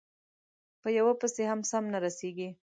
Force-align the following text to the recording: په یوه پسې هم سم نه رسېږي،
په 0.81 0.87
یوه 0.97 1.13
پسې 1.21 1.43
هم 1.49 1.59
سم 1.69 1.83
نه 1.93 1.99
رسېږي، 2.05 2.49